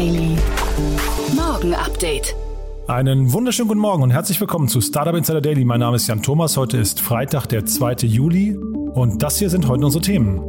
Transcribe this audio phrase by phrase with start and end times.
[0.00, 0.34] Daily.
[1.36, 2.34] Morgen Update.
[2.88, 5.62] Einen wunderschönen guten Morgen und herzlich willkommen zu Startup Insider Daily.
[5.66, 6.56] Mein Name ist Jan Thomas.
[6.56, 8.06] Heute ist Freitag, der 2.
[8.06, 10.40] Juli und das hier sind heute unsere Themen.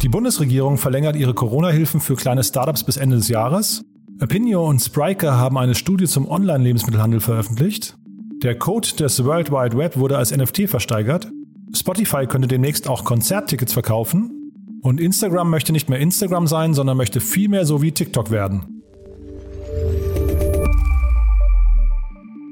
[0.00, 3.84] Die Bundesregierung verlängert ihre Corona-Hilfen für kleine Startups bis Ende des Jahres.
[4.18, 7.98] Opinio und Spriker haben eine Studie zum Online-Lebensmittelhandel veröffentlicht.
[8.42, 11.30] Der Code des World Wide Web wurde als NFT versteigert.
[11.74, 14.35] Spotify könnte demnächst auch Konzerttickets verkaufen.
[14.86, 18.84] Und Instagram möchte nicht mehr Instagram sein, sondern möchte vielmehr so wie TikTok werden.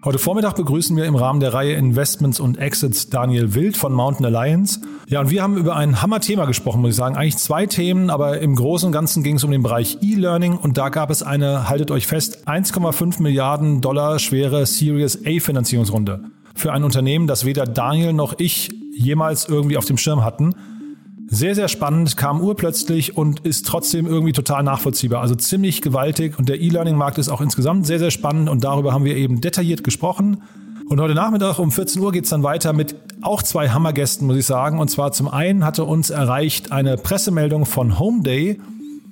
[0.05, 4.27] Heute Vormittag begrüßen wir im Rahmen der Reihe Investments und Exits Daniel Wild von Mountain
[4.27, 4.81] Alliance.
[5.09, 7.15] Ja, und wir haben über ein Hammer-Thema gesprochen, muss ich sagen.
[7.15, 10.77] Eigentlich zwei Themen, aber im Großen und Ganzen ging es um den Bereich E-Learning und
[10.77, 16.25] da gab es eine, haltet euch fest, 1,5 Milliarden Dollar schwere Series A Finanzierungsrunde.
[16.57, 20.55] Für ein Unternehmen, das weder Daniel noch ich jemals irgendwie auf dem Schirm hatten.
[21.35, 25.21] Sehr, sehr spannend, kam urplötzlich und ist trotzdem irgendwie total nachvollziehbar.
[25.21, 29.05] Also ziemlich gewaltig und der E-Learning-Markt ist auch insgesamt sehr, sehr spannend und darüber haben
[29.05, 30.43] wir eben detailliert gesprochen.
[30.89, 34.47] Und heute Nachmittag um 14 Uhr geht's dann weiter mit auch zwei Hammergästen, muss ich
[34.47, 34.79] sagen.
[34.79, 38.61] Und zwar zum einen hatte uns erreicht eine Pressemeldung von Home Day.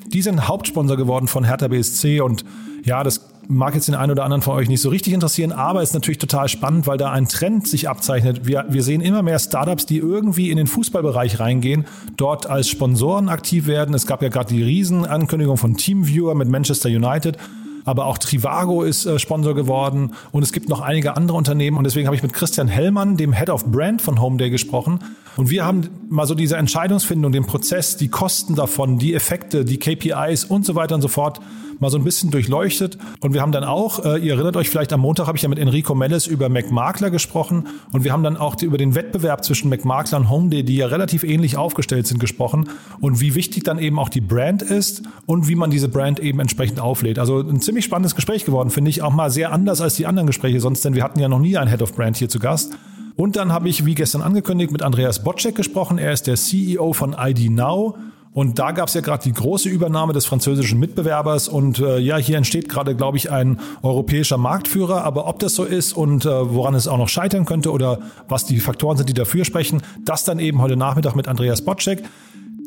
[0.07, 2.45] Die sind Hauptsponsor geworden von Hertha BSC und
[2.85, 5.83] ja, das mag jetzt den einen oder anderen von euch nicht so richtig interessieren, aber
[5.83, 8.47] ist natürlich total spannend, weil da ein Trend sich abzeichnet.
[8.47, 13.29] Wir, wir sehen immer mehr Startups, die irgendwie in den Fußballbereich reingehen, dort als Sponsoren
[13.29, 13.95] aktiv werden.
[13.95, 17.39] Es gab ja gerade die Riesenankündigung von Teamviewer mit Manchester United
[17.85, 21.85] aber auch Trivago ist äh, Sponsor geworden und es gibt noch einige andere Unternehmen und
[21.85, 25.01] deswegen habe ich mit Christian Hellmann, dem Head of Brand von Homeday gesprochen
[25.37, 29.79] und wir haben mal so diese Entscheidungsfindung, den Prozess, die Kosten davon, die Effekte, die
[29.79, 31.41] KPIs und so weiter und so fort
[31.83, 32.97] mal so ein bisschen durchleuchtet.
[33.21, 35.49] Und wir haben dann auch, äh, ihr erinnert euch vielleicht, am Montag habe ich ja
[35.51, 39.45] mit Enrico Melles über McMakler gesprochen und wir haben dann auch die, über den Wettbewerb
[39.45, 43.79] zwischen McMakler und HomeDay, die ja relativ ähnlich aufgestellt sind, gesprochen und wie wichtig dann
[43.79, 47.19] eben auch die Brand ist und wie man diese Brand eben entsprechend auflädt.
[47.19, 50.29] Also ein ziemlich spannendes Gespräch geworden, finde ich, auch mal sehr anders als die anderen
[50.29, 52.73] Gespräche sonst, denn wir hatten ja noch nie einen Head of Brand hier zu Gast.
[53.17, 55.99] Und dann habe ich, wie gestern angekündigt, mit Andreas Bocek gesprochen.
[55.99, 57.97] Er ist der CEO von ID Now
[58.35, 62.17] und da gab es ja gerade die große Übernahme des französischen Mitbewerbers und äh, ja,
[62.17, 65.05] hier entsteht gerade, glaube ich, ein europäischer Marktführer.
[65.05, 67.99] Aber ob das so ist und äh, woran es auch noch scheitern könnte oder
[68.29, 72.03] was die Faktoren sind, die dafür sprechen, das dann eben heute Nachmittag mit Andreas Botschek.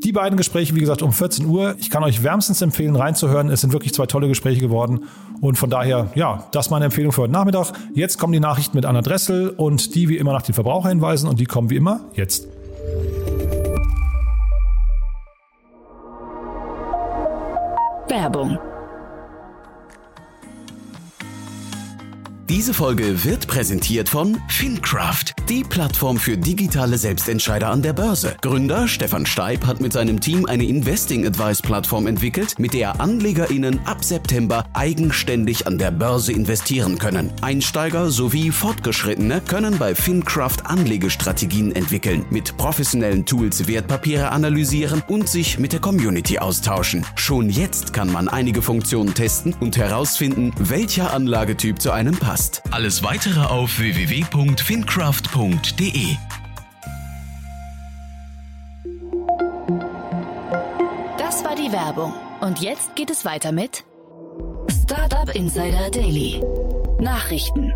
[0.03, 1.73] Die beiden Gespräche, wie gesagt, um 14 Uhr.
[1.79, 3.49] Ich kann euch wärmstens empfehlen, reinzuhören.
[3.49, 5.05] Es sind wirklich zwei tolle Gespräche geworden.
[5.41, 7.73] Und von daher, ja, das ist meine Empfehlung für heute Nachmittag.
[7.95, 11.39] Jetzt kommen die Nachrichten mit Anna Dressel und die wie immer nach den Verbraucherhinweisen und
[11.39, 12.47] die kommen wie immer jetzt.
[18.15, 18.55] Werbung
[22.47, 28.35] Diese Folge wird präsentiert von Fincraft, die Plattform für digitale Selbstentscheider an der Börse.
[28.39, 33.79] Gründer Stefan Steib hat mit seinem Team eine Investing Advice Plattform entwickelt, mit der AnlegerInnen
[33.87, 37.33] ab September eigenständig an der Börse investieren können.
[37.41, 45.57] Einsteiger sowie Fortgeschrittene können bei Fincraft Anlegestrategien entwickeln, mit professionellen Tools Wertpapiere analysieren und sich
[45.57, 47.07] mit der Community austauschen.
[47.15, 52.61] Schon jetzt kann man einige Funktionen testen und herausfinden, welcher Anlagetyp zu einem passt passt.
[52.71, 56.17] Alles weitere auf www.fincraft.de.
[61.17, 62.13] Das war die Werbung.
[62.41, 63.85] Und jetzt geht es weiter mit
[64.83, 66.43] Startup Insider Daily.
[66.99, 67.73] Nachrichten.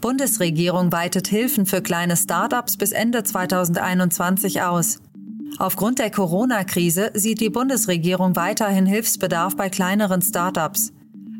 [0.00, 5.00] Bundesregierung weitet Hilfen für kleine Startups bis Ende 2021 aus.
[5.58, 10.92] Aufgrund der Corona-Krise sieht die Bundesregierung weiterhin Hilfsbedarf bei kleineren Startups.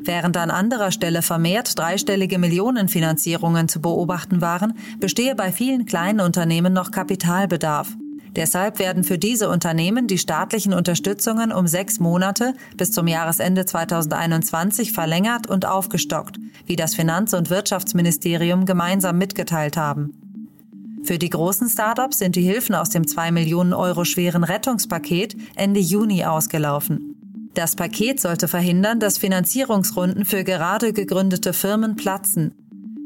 [0.03, 6.73] Während an anderer Stelle vermehrt dreistellige Millionenfinanzierungen zu beobachten waren, bestehe bei vielen kleinen Unternehmen
[6.73, 7.95] noch Kapitalbedarf.
[8.35, 14.93] Deshalb werden für diese Unternehmen die staatlichen Unterstützungen um sechs Monate bis zum Jahresende 2021
[14.93, 20.13] verlängert und aufgestockt, wie das Finanz- und Wirtschaftsministerium gemeinsam mitgeteilt haben.
[21.03, 25.79] Für die großen Startups sind die Hilfen aus dem 2 Millionen Euro schweren Rettungspaket Ende
[25.79, 27.10] Juni ausgelaufen.
[27.53, 32.53] Das Paket sollte verhindern, dass Finanzierungsrunden für gerade gegründete Firmen platzen.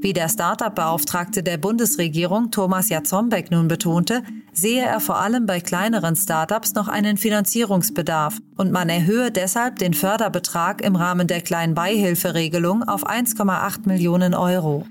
[0.02, 4.22] Wie der Startup-Beauftragte der Bundesregierung Thomas Jatzombeck nun betonte,
[4.54, 9.96] sehe er vor allem bei kleineren Startups noch einen Finanzierungsbedarf und man erhöhe deshalb den
[9.96, 14.86] Förderbetrag im Rahmen der kleinen Beihilferegelung auf 1,8 Millionen Euro.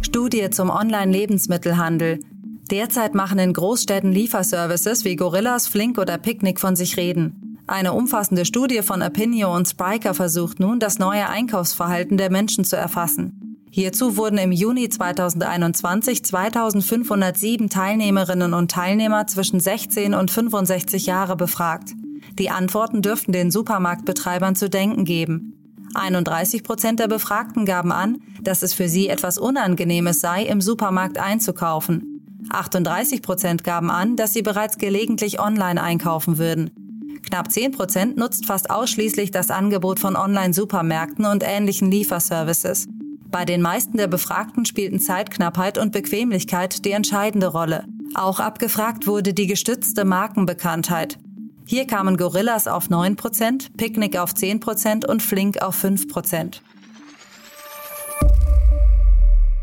[0.00, 2.20] Studie zum Online-Lebensmittelhandel.
[2.72, 7.58] Derzeit machen in Großstädten Lieferservices wie Gorillas, Flink oder Picnic von sich reden.
[7.66, 12.76] Eine umfassende Studie von Opinio und Spriker versucht nun, das neue Einkaufsverhalten der Menschen zu
[12.76, 13.58] erfassen.
[13.70, 21.92] Hierzu wurden im Juni 2021 2507 Teilnehmerinnen und Teilnehmer zwischen 16 und 65 Jahre befragt.
[22.38, 25.76] Die Antworten dürften den Supermarktbetreibern zu denken geben.
[25.92, 31.18] 31 Prozent der Befragten gaben an, dass es für sie etwas Unangenehmes sei, im Supermarkt
[31.18, 32.11] einzukaufen.
[32.50, 36.70] 38 Prozent gaben an, dass sie bereits gelegentlich online einkaufen würden.
[37.22, 42.88] Knapp 10 Prozent nutzt fast ausschließlich das Angebot von Online-Supermärkten und ähnlichen Lieferservices.
[43.30, 47.84] Bei den meisten der Befragten spielten Zeitknappheit und Bequemlichkeit die entscheidende Rolle.
[48.14, 51.18] Auch abgefragt wurde die gestützte Markenbekanntheit.
[51.64, 56.60] Hier kamen Gorillas auf 9%, Picknick auf 10% und Flink auf 5%.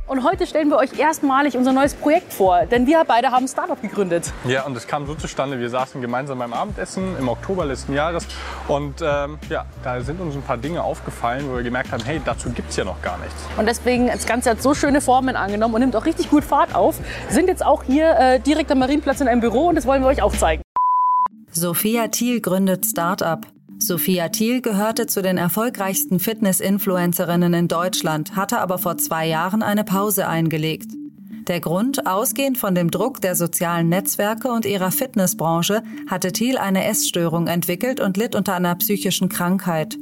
[0.09, 3.47] Und heute stellen wir euch erstmalig unser neues Projekt vor, denn wir beide haben ein
[3.47, 4.33] Startup gegründet.
[4.45, 8.25] Ja, und es kam so zustande, wir saßen gemeinsam beim Abendessen im Oktober letzten Jahres
[8.67, 12.19] und ähm, ja, da sind uns ein paar Dinge aufgefallen, wo wir gemerkt haben, hey,
[12.25, 13.35] dazu gibt es ja noch gar nichts.
[13.55, 16.73] Und deswegen, das Ganze hat so schöne Formen angenommen und nimmt auch richtig gut Fahrt
[16.73, 16.97] auf.
[17.27, 20.01] Wir sind jetzt auch hier äh, direkt am Marienplatz in einem Büro und das wollen
[20.01, 20.63] wir euch auch zeigen.
[21.51, 23.45] Sophia Thiel gründet Startup.
[23.81, 29.83] Sophia Thiel gehörte zu den erfolgreichsten Fitness-Influencerinnen in Deutschland, hatte aber vor zwei Jahren eine
[29.83, 30.91] Pause eingelegt.
[31.47, 36.85] Der Grund, ausgehend von dem Druck der sozialen Netzwerke und ihrer Fitnessbranche, hatte Thiel eine
[36.85, 39.97] Essstörung entwickelt und litt unter einer psychischen Krankheit.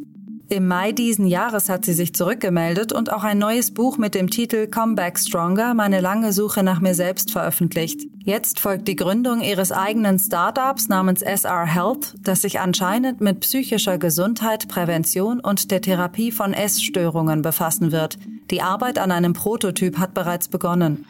[0.50, 4.30] Im Mai diesen Jahres hat sie sich zurückgemeldet und auch ein neues Buch mit dem
[4.30, 8.02] Titel Comeback Stronger, meine lange Suche nach mir selbst veröffentlicht.
[8.28, 13.98] Jetzt folgt die Gründung ihres eigenen Startups namens SR Health, das sich anscheinend mit psychischer
[13.98, 18.18] Gesundheit, Prävention und der Therapie von Essstörungen befassen wird.
[18.52, 21.06] Die Arbeit an einem Prototyp hat bereits begonnen.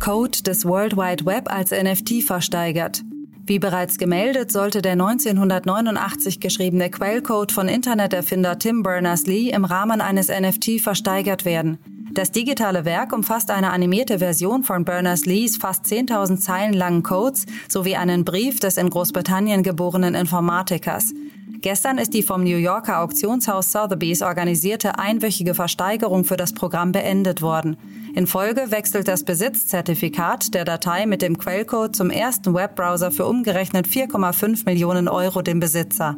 [0.00, 3.02] Code des World Wide Web als NFT versteigert.
[3.48, 10.28] Wie bereits gemeldet, sollte der 1989 geschriebene Quellcode von Interneterfinder Tim Berners-Lee im Rahmen eines
[10.28, 11.78] NFT versteigert werden.
[12.12, 17.94] Das digitale Werk umfasst eine animierte Version von Berners-Lees fast 10.000 Zeilen langen Codes sowie
[17.94, 21.14] einen Brief des in Großbritannien geborenen Informatikers.
[21.60, 27.42] Gestern ist die vom New Yorker Auktionshaus Sotheby's organisierte einwöchige Versteigerung für das Programm beendet
[27.42, 27.76] worden.
[28.16, 33.86] In Folge wechselt das Besitzzertifikat der Datei mit dem Quellcode zum ersten Webbrowser für umgerechnet
[33.86, 36.16] 4,5 Millionen Euro dem Besitzer.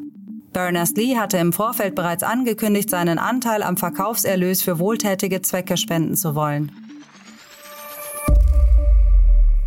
[0.52, 6.36] Berners-Lee hatte im Vorfeld bereits angekündigt, seinen Anteil am Verkaufserlös für wohltätige Zwecke spenden zu
[6.36, 6.70] wollen.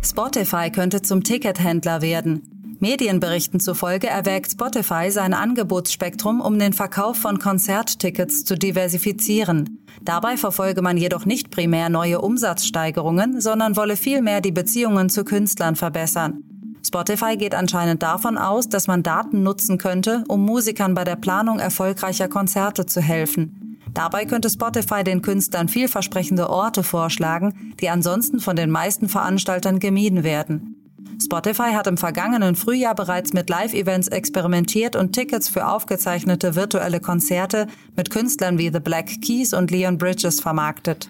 [0.02, 2.51] Spotify könnte zum Tickethändler werden.
[2.82, 9.78] Medienberichten zufolge erwägt Spotify sein Angebotsspektrum, um den Verkauf von Konzerttickets zu diversifizieren.
[10.02, 15.76] Dabei verfolge man jedoch nicht primär neue Umsatzsteigerungen, sondern wolle vielmehr die Beziehungen zu Künstlern
[15.76, 16.42] verbessern.
[16.84, 21.60] Spotify geht anscheinend davon aus, dass man Daten nutzen könnte, um Musikern bei der Planung
[21.60, 23.78] erfolgreicher Konzerte zu helfen.
[23.94, 30.24] Dabei könnte Spotify den Künstlern vielversprechende Orte vorschlagen, die ansonsten von den meisten Veranstaltern gemieden
[30.24, 30.81] werden.
[31.20, 37.66] Spotify hat im vergangenen Frühjahr bereits mit Live-Events experimentiert und Tickets für aufgezeichnete virtuelle Konzerte
[37.96, 41.08] mit Künstlern wie The Black Keys und Leon Bridges vermarktet.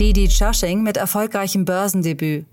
[0.00, 2.46] Didi Chushing mit erfolgreichem Börsendebüt.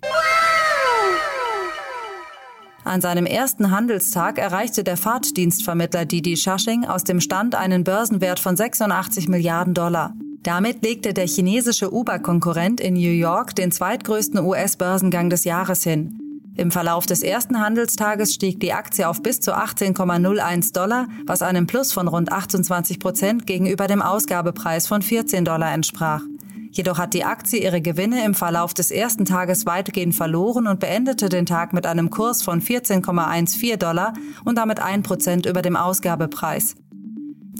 [2.83, 8.55] An seinem ersten Handelstag erreichte der Fahrtdienstvermittler Didi Shushing aus dem Stand einen Börsenwert von
[8.55, 10.13] 86 Milliarden Dollar.
[10.43, 16.17] Damit legte der chinesische Uber-Konkurrent in New York den zweitgrößten US-Börsengang des Jahres hin.
[16.57, 21.67] Im Verlauf des ersten Handelstages stieg die Aktie auf bis zu 18,01 Dollar, was einem
[21.67, 26.23] Plus von rund 28 Prozent gegenüber dem Ausgabepreis von 14 Dollar entsprach.
[26.71, 31.29] Jedoch hat die Aktie ihre Gewinne im Verlauf des ersten Tages weitgehend verloren und beendete
[31.29, 36.75] den Tag mit einem Kurs von 14,14 Dollar und damit ein Prozent über dem Ausgabepreis.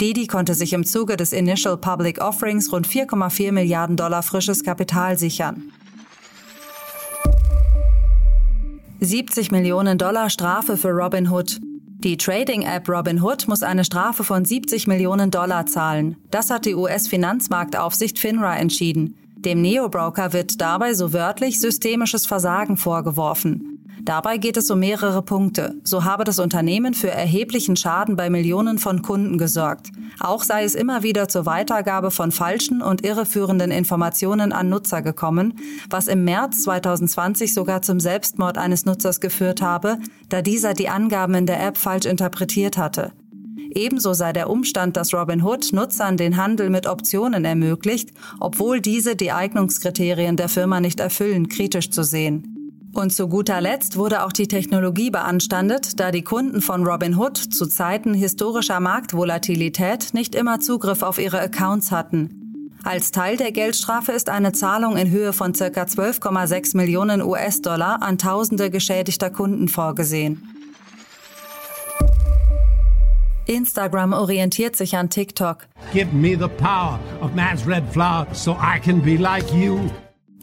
[0.02, 5.16] Didi konnte sich im Zuge des Initial Public Offerings rund 4,4 Milliarden Dollar frisches Kapital
[5.16, 5.72] sichern.
[9.00, 11.60] 70 Millionen Dollar Strafe für Robinhood.
[12.00, 16.16] Die Trading-App Robinhood muss eine Strafe von 70 Millionen Dollar zahlen.
[16.32, 19.14] Das hat die US-Finanzmarktaufsicht FINRA entschieden.
[19.46, 23.80] Dem Neo-Broker wird dabei so wörtlich systemisches Versagen vorgeworfen.
[24.04, 25.76] Dabei geht es um mehrere Punkte.
[25.84, 29.90] So habe das Unternehmen für erheblichen Schaden bei Millionen von Kunden gesorgt.
[30.20, 35.56] Auch sei es immer wieder zur Weitergabe von falschen und irreführenden Informationen an Nutzer gekommen,
[35.90, 39.98] was im März 2020 sogar zum Selbstmord eines Nutzers geführt habe,
[40.30, 43.12] da dieser die Angaben in der App falsch interpretiert hatte.
[43.76, 49.32] Ebenso sei der Umstand, dass Robinhood Nutzern den Handel mit Optionen ermöglicht, obwohl diese die
[49.32, 52.52] Eignungskriterien der Firma nicht erfüllen, kritisch zu sehen.
[52.94, 57.66] Und zu guter Letzt wurde auch die Technologie beanstandet, da die Kunden von Robinhood zu
[57.66, 62.38] Zeiten historischer Marktvolatilität nicht immer Zugriff auf ihre Accounts hatten.
[62.84, 65.66] Als Teil der Geldstrafe ist eine Zahlung in Höhe von ca.
[65.66, 70.61] 12,6 Millionen US-Dollar an tausende geschädigter Kunden vorgesehen.
[73.48, 75.68] Instagram orientiert sich an TikTok.
[75.94, 79.80] Give me the power of man's red flower so I can be like you.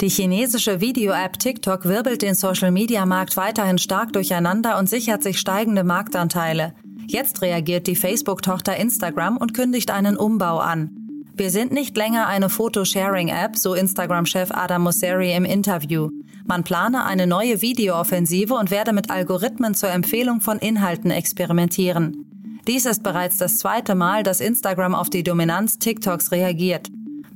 [0.00, 6.74] Die chinesische Video-App TikTok wirbelt den Social-Media-Markt weiterhin stark durcheinander und sichert sich steigende Marktanteile.
[7.06, 10.90] Jetzt reagiert die Facebook-Tochter Instagram und kündigt einen Umbau an.
[11.34, 16.10] Wir sind nicht länger eine Foto-Sharing-App, so Instagram-Chef Adam Mosseri im Interview.
[16.46, 22.27] Man plane eine neue Videooffensive und werde mit Algorithmen zur Empfehlung von Inhalten experimentieren.
[22.68, 26.90] Dies ist bereits das zweite Mal, dass Instagram auf die Dominanz TikToks reagiert.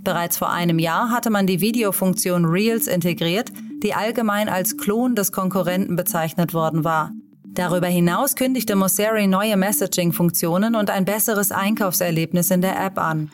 [0.05, 3.51] Bereits vor einem Jahr hatte man die Videofunktion Reels integriert,
[3.83, 7.13] die allgemein als Klon des Konkurrenten bezeichnet worden war.
[7.45, 13.31] Darüber hinaus kündigte Mosseri neue Messaging-Funktionen und ein besseres Einkaufserlebnis in der App an.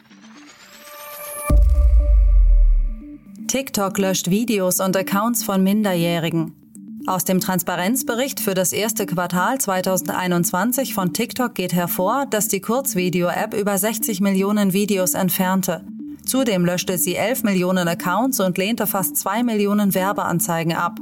[3.48, 6.57] TikTok löscht Videos und Accounts von Minderjährigen.
[7.08, 13.54] Aus dem Transparenzbericht für das erste Quartal 2021 von TikTok geht hervor, dass die Kurzvideo-App
[13.54, 15.86] über 60 Millionen Videos entfernte.
[16.26, 20.98] Zudem löschte sie 11 Millionen Accounts und lehnte fast 2 Millionen Werbeanzeigen ab.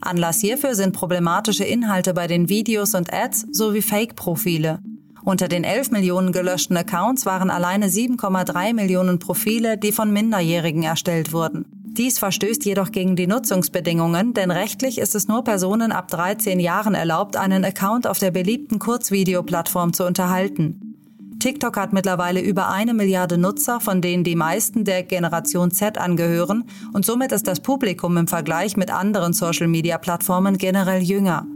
[0.00, 4.78] Anlass hierfür sind problematische Inhalte bei den Videos und Ads sowie Fake-Profile.
[5.24, 11.32] Unter den 11 Millionen gelöschten Accounts waren alleine 7,3 Millionen Profile, die von Minderjährigen erstellt
[11.32, 11.77] wurden.
[11.98, 16.94] Dies verstößt jedoch gegen die Nutzungsbedingungen, denn rechtlich ist es nur Personen ab 13 Jahren
[16.94, 20.94] erlaubt, einen Account auf der beliebten Kurzvideoplattform zu unterhalten.
[21.40, 26.64] TikTok hat mittlerweile über eine Milliarde Nutzer, von denen die meisten der Generation Z angehören
[26.92, 31.46] und somit ist das Publikum im Vergleich mit anderen Social-Media-Plattformen generell jünger.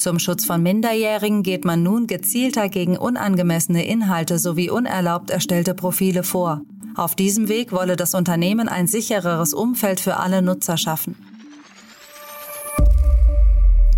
[0.00, 6.22] Zum Schutz von Minderjährigen geht man nun gezielter gegen unangemessene Inhalte sowie unerlaubt erstellte Profile
[6.22, 6.62] vor.
[6.96, 11.16] Auf diesem Weg wolle das Unternehmen ein sichereres Umfeld für alle Nutzer schaffen.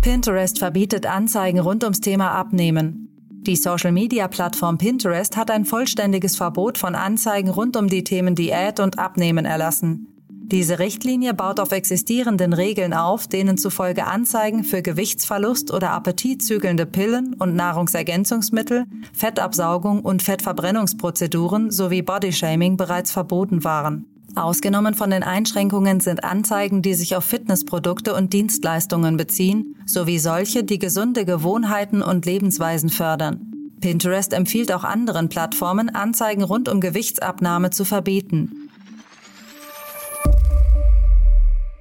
[0.01, 3.07] Pinterest verbietet Anzeigen rund ums Thema Abnehmen.
[3.29, 8.99] Die Social-Media-Plattform Pinterest hat ein vollständiges Verbot von Anzeigen rund um die Themen Diät und
[8.99, 10.12] Abnehmen erlassen.
[10.45, 17.33] Diese Richtlinie baut auf existierenden Regeln auf, denen zufolge Anzeigen für Gewichtsverlust oder appetitzügelnde Pillen
[17.35, 24.05] und Nahrungsergänzungsmittel, Fettabsaugung und Fettverbrennungsprozeduren sowie Bodyshaming bereits verboten waren.
[24.35, 30.65] Ausgenommen von den Einschränkungen sind Anzeigen, die sich auf Fitnessprodukte und Dienstleistungen beziehen, sowie solche,
[30.65, 33.53] die gesunde Gewohnheiten und Lebensweisen fördern.
[33.79, 38.69] Pinterest empfiehlt auch anderen Plattformen, Anzeigen rund um Gewichtsabnahme zu verbieten.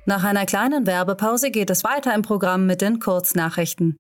[0.05, 3.99] Nach einer kleinen Werbepause geht es weiter im Programm mit den Kurznachrichten.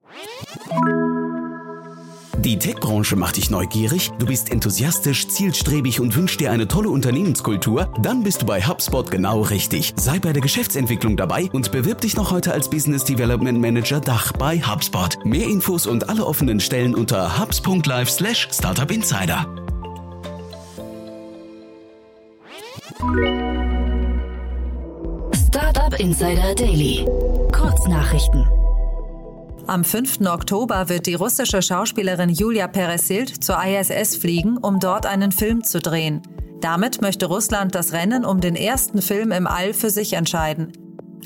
[2.39, 7.89] Die Tech-Branche macht dich neugierig, du bist enthusiastisch, zielstrebig und wünschst dir eine tolle Unternehmenskultur?
[8.03, 9.93] Dann bist du bei HubSpot genau richtig.
[9.95, 14.33] Sei bei der Geschäftsentwicklung dabei und bewirb dich noch heute als Business Development Manager Dach
[14.33, 15.25] bei HubSpot.
[15.25, 18.49] Mehr Infos und alle offenen Stellen unter hubs.live slash
[25.93, 26.55] Startup Insider.
[26.55, 27.05] Daily.
[27.53, 28.47] Kurznachrichten.
[29.67, 30.21] Am 5.
[30.27, 35.81] Oktober wird die russische Schauspielerin Julia Peresild zur ISS fliegen, um dort einen Film zu
[35.81, 36.23] drehen.
[36.61, 40.73] Damit möchte Russland das Rennen um den ersten Film im All für sich entscheiden.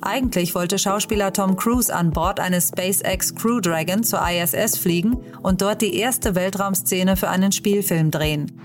[0.02, 5.62] Eigentlich wollte Schauspieler Tom Cruise an Bord eines SpaceX Crew Dragon zur ISS fliegen und
[5.62, 8.60] dort die erste Weltraumszene für einen Spielfilm drehen.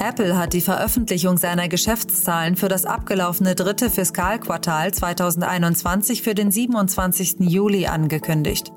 [0.00, 7.36] Apple hat die Veröffentlichung seiner Geschäftszahlen für das abgelaufene dritte Fiskalquartal 2021 für den 27.
[7.40, 8.72] Juli angekündigt.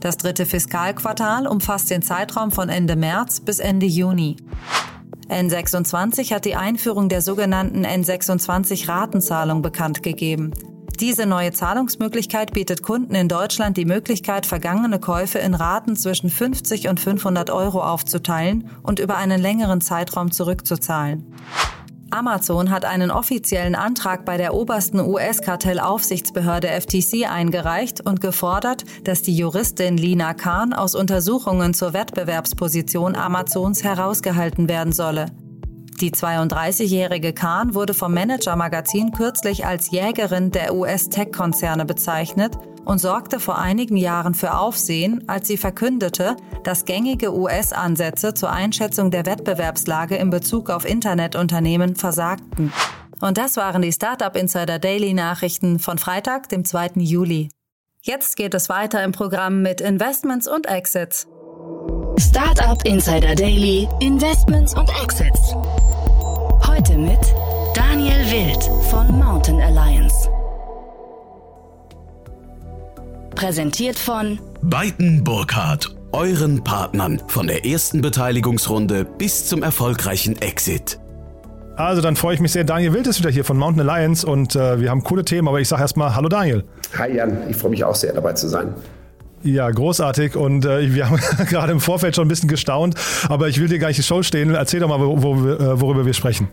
[0.00, 4.36] Das dritte Fiskalquartal umfasst den Zeitraum von Ende März bis Ende Juni.
[5.28, 10.52] N26 hat die Einführung der sogenannten N26-Ratenzahlung bekannt gegeben.
[11.00, 16.88] Diese neue Zahlungsmöglichkeit bietet Kunden in Deutschland die Möglichkeit, vergangene Käufe in Raten zwischen 50
[16.88, 21.34] und 500 Euro aufzuteilen und über einen längeren Zeitraum zurückzuzahlen.
[22.10, 29.36] Amazon hat einen offiziellen Antrag bei der obersten US-Kartellaufsichtsbehörde FTC eingereicht und gefordert, dass die
[29.36, 35.26] Juristin Lina Kahn aus Untersuchungen zur Wettbewerbsposition Amazons herausgehalten werden solle.
[36.00, 43.58] Die 32-jährige Kahn wurde vom Manager-Magazin kürzlich als Jägerin der US-Tech-Konzerne bezeichnet und sorgte vor
[43.58, 50.28] einigen Jahren für Aufsehen, als sie verkündete, dass gängige US-Ansätze zur Einschätzung der Wettbewerbslage in
[50.28, 52.74] Bezug auf Internetunternehmen versagten.
[53.20, 56.90] Und das waren die Startup Insider Daily Nachrichten von Freitag, dem 2.
[56.96, 57.48] Juli.
[58.02, 61.26] Jetzt geht es weiter im Programm mit Investments und Exits.
[62.18, 65.54] Startup Insider Daily, Investments und Exits.
[66.76, 67.18] Heute mit
[67.74, 70.28] Daniel Wild von Mountain Alliance.
[73.34, 81.00] Präsentiert von Beiten Burkhardt, euren Partnern von der ersten Beteiligungsrunde bis zum erfolgreichen Exit.
[81.76, 82.64] Also dann freue ich mich sehr.
[82.64, 85.60] Daniel Wild ist wieder hier von Mountain Alliance und äh, wir haben coole Themen, aber
[85.60, 86.64] ich sage erstmal Hallo Daniel.
[86.98, 88.74] Hi Jan, ich freue mich auch sehr dabei zu sein.
[89.46, 90.36] Ja, großartig.
[90.36, 92.96] Und äh, wir haben gerade im Vorfeld schon ein bisschen gestaunt,
[93.28, 94.54] aber ich will dir gar nicht die Show stehen.
[94.54, 96.48] Erzähl doch mal, wo, wo, äh, worüber wir sprechen.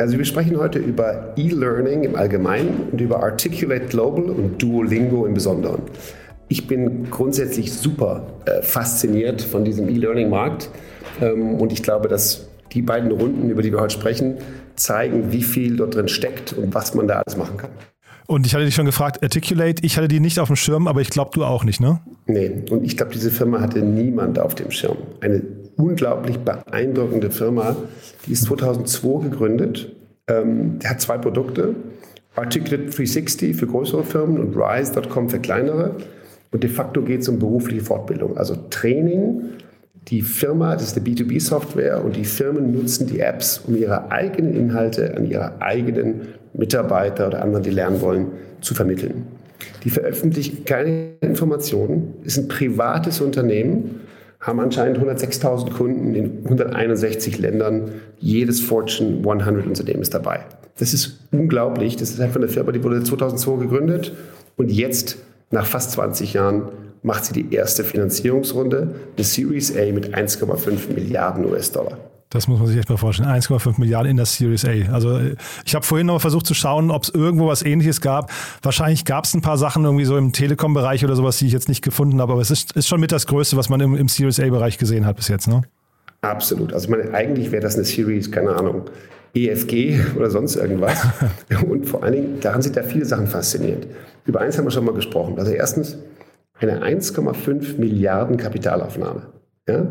[0.00, 5.34] Also wir sprechen heute über E-Learning im Allgemeinen und über Articulate Global und Duolingo im
[5.34, 5.82] Besonderen.
[6.48, 10.68] Ich bin grundsätzlich super äh, fasziniert von diesem E-Learning-Markt
[11.22, 14.38] ähm, und ich glaube, dass die beiden Runden, über die wir heute sprechen,
[14.74, 17.70] zeigen, wie viel dort drin steckt und was man da alles machen kann.
[18.26, 21.02] Und ich hatte dich schon gefragt, Articulate, ich hatte die nicht auf dem Schirm, aber
[21.02, 22.00] ich glaube, du auch nicht, ne?
[22.26, 24.96] Nee, und ich glaube, diese Firma hatte niemand auf dem Schirm.
[25.20, 25.42] Eine
[25.76, 27.76] unglaublich beeindruckende Firma,
[28.26, 29.92] die ist 2002 gegründet.
[30.28, 31.74] Ähm, der hat zwei Produkte,
[32.36, 35.96] Articulate 360 für größere Firmen und Rise.com für kleinere.
[36.50, 39.42] Und de facto geht es um berufliche Fortbildung, also Training.
[40.08, 44.54] Die Firma, das ist eine B2B-Software und die Firmen nutzen die Apps, um ihre eigenen
[44.54, 48.26] Inhalte an ihre eigenen Mitarbeiter oder anderen, die lernen wollen,
[48.60, 49.26] zu vermitteln.
[49.82, 54.00] Die veröffentlichen keine Informationen, ist ein privates Unternehmen,
[54.44, 57.90] haben anscheinend 106.000 Kunden in 161 Ländern.
[58.18, 60.40] Jedes Fortune 100 Unternehmen ist dabei.
[60.78, 61.96] Das ist unglaublich.
[61.96, 64.12] Das ist einfach eine Firma, die wurde 2002 gegründet
[64.56, 65.16] und jetzt,
[65.50, 66.68] nach fast 20 Jahren,
[67.02, 71.98] macht sie die erste Finanzierungsrunde, eine Series A mit 1,5 Milliarden US-Dollar.
[72.34, 73.28] Das muss man sich echt mal vorstellen.
[73.28, 74.92] 1,5 Milliarden in der Series A.
[74.92, 75.20] Also
[75.64, 78.32] ich habe vorhin noch mal versucht zu schauen, ob es irgendwo was ähnliches gab.
[78.60, 81.68] Wahrscheinlich gab es ein paar Sachen irgendwie so im Telekom-Bereich oder sowas, die ich jetzt
[81.68, 82.32] nicht gefunden habe.
[82.32, 85.06] Aber es ist, ist schon mit das Größte, was man im, im Series A-Bereich gesehen
[85.06, 85.62] hat bis jetzt, ne?
[86.22, 86.72] Absolut.
[86.72, 88.82] Also ich meine, eigentlich wäre das eine Series, keine Ahnung,
[89.32, 91.06] EFG oder sonst irgendwas.
[91.68, 93.86] Und vor allen Dingen, daran sind da viele Sachen faszinierend.
[94.24, 95.38] Über eins haben wir schon mal gesprochen.
[95.38, 95.98] Also erstens
[96.58, 99.22] eine 1,5 Milliarden Kapitalaufnahme.
[99.68, 99.86] Ja?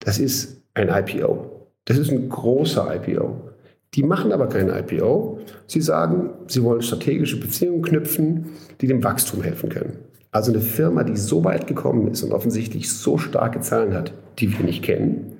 [0.00, 1.51] Das ist ein IPO.
[1.84, 3.52] Das ist ein großer IPO.
[3.94, 5.40] Die machen aber kein IPO.
[5.66, 8.46] Sie sagen, sie wollen strategische Beziehungen knüpfen,
[8.80, 9.98] die dem Wachstum helfen können.
[10.30, 14.56] Also eine Firma, die so weit gekommen ist und offensichtlich so starke Zahlen hat, die
[14.56, 15.36] wir nicht kennen,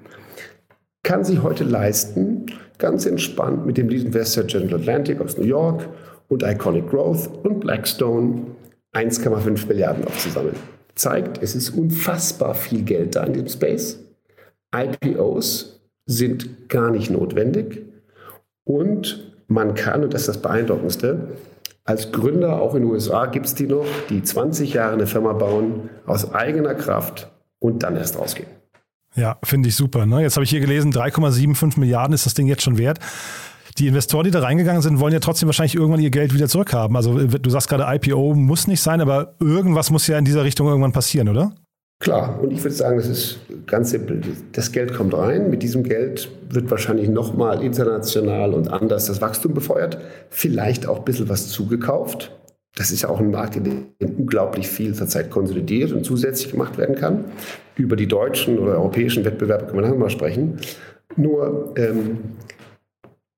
[1.02, 2.46] kann sich heute leisten,
[2.78, 5.88] ganz entspannt mit dem Lead Investor General Atlantic aus New York
[6.28, 8.42] und Iconic Growth und Blackstone
[8.94, 10.57] 1,5 Milliarden aufzusammeln.
[10.94, 13.98] Zeigt, es ist unfassbar viel Geld da in dem Space.
[14.74, 15.82] IPOs
[16.12, 17.83] sind gar nicht notwendig
[18.64, 21.29] und man kann, und das ist das Beeindruckendste,
[21.85, 25.33] als Gründer, auch in den USA gibt es die noch, die 20 Jahre eine Firma
[25.33, 28.48] bauen, aus eigener Kraft und dann erst rausgehen.
[29.14, 30.07] Ja, finde ich super.
[30.07, 30.22] Ne?
[30.22, 32.98] Jetzt habe ich hier gelesen, 3,75 Milliarden ist das Ding jetzt schon wert.
[33.79, 36.96] Die Investoren, die da reingegangen sind, wollen ja trotzdem wahrscheinlich irgendwann ihr Geld wieder zurückhaben.
[36.96, 40.68] Also du sagst gerade, IPO muss nicht sein, aber irgendwas muss ja in dieser Richtung
[40.68, 41.53] irgendwann passieren, oder?
[42.03, 43.38] Klar, und ich würde sagen, das ist
[43.69, 44.21] ganz simpel.
[44.51, 45.51] Das Geld kommt rein.
[45.51, 49.99] Mit diesem Geld wird wahrscheinlich nochmal international und anders das Wachstum befeuert.
[50.29, 52.37] Vielleicht auch ein bisschen was zugekauft.
[52.75, 53.87] Das ist ja auch ein Markt, in dem
[54.19, 57.27] unglaublich viel zurzeit konsolidiert und zusätzlich gemacht werden kann.
[57.77, 60.59] Über die deutschen oder europäischen Wettbewerbe kann man dann mal sprechen.
[61.15, 62.19] Nur ähm,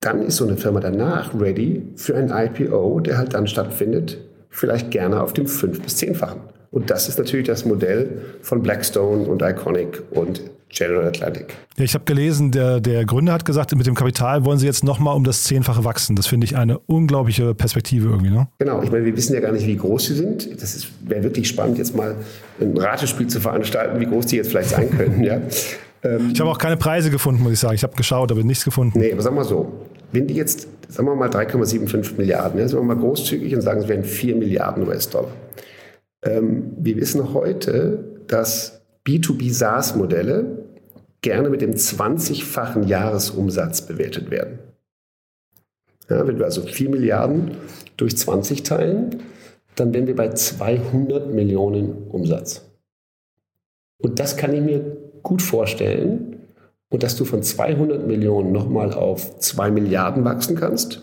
[0.01, 4.17] dann ist so eine Firma danach ready für ein IPO, der halt dann stattfindet,
[4.49, 6.54] vielleicht gerne auf dem fünf- bis zehnfachen.
[6.75, 8.09] Und das ist natürlich das Modell
[8.43, 11.55] von Blackstone und Iconic und General Atlantic.
[11.77, 14.83] Ja, ich habe gelesen, der, der Gründer hat gesagt, mit dem Kapital wollen sie jetzt
[14.83, 16.17] nochmal um das Zehnfache wachsen.
[16.17, 18.31] Das finde ich eine unglaubliche Perspektive irgendwie.
[18.31, 18.49] Ne?
[18.59, 20.61] Genau, ich meine, wir wissen ja gar nicht, wie groß sie sind.
[20.61, 22.17] Das wäre wirklich spannend, jetzt mal
[22.61, 25.23] ein Ratespiel zu veranstalten, wie groß die jetzt vielleicht sein können.
[25.23, 25.41] ja.
[26.03, 27.77] Ähm, ich habe auch keine Preise gefunden, muss ich sagen.
[27.77, 28.99] Ich habe geschaut, aber nichts gefunden.
[28.99, 29.73] Nee, aber sag mal so,
[30.11, 33.81] wenn die jetzt, sagen wir mal 3,75 Milliarden, ja, sind wir mal großzügig und sagen,
[33.81, 35.31] es wären 4 Milliarden US-Dollar.
[36.25, 40.65] Ähm, wir wissen heute, dass B2B SaaS-Modelle
[41.21, 44.59] gerne mit dem 20-fachen Jahresumsatz bewertet werden.
[46.09, 47.53] Ja, wenn wir also 4 Milliarden
[47.97, 49.23] durch 20 teilen,
[49.77, 52.63] dann wären wir bei 200 Millionen Umsatz.
[53.99, 56.37] Und das kann ich mir gut vorstellen.
[56.91, 61.03] Und dass du von 200 Millionen nochmal auf 2 Milliarden wachsen kannst,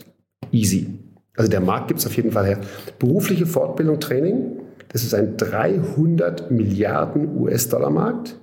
[0.52, 1.00] easy.
[1.36, 2.62] Also der Markt gibt es auf jeden Fall her.
[3.00, 4.61] Berufliche Fortbildung, Training,
[4.92, 8.40] das ist ein 300 Milliarden US-Dollar-Markt,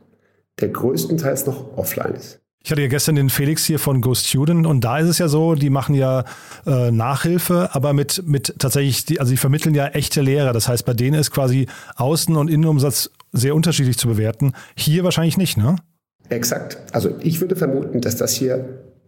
[0.61, 2.41] der größtenteils noch offline ist.
[2.65, 5.29] Ich hatte ja gestern den Felix hier von Go Student und da ist es ja
[5.29, 6.25] so, die machen ja
[6.67, 10.53] äh, Nachhilfe, aber mit, mit tatsächlich, die, also die vermitteln ja echte Lehrer.
[10.53, 14.53] Das heißt, bei denen ist quasi Außen- und Innenumsatz sehr unterschiedlich zu bewerten.
[14.77, 15.77] Hier wahrscheinlich nicht, ne?
[16.29, 16.79] Exakt.
[16.93, 18.65] Also ich würde vermuten, dass das hier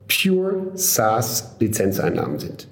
[0.08, 2.68] pure SaaS-Lizenzeinnahmen sind.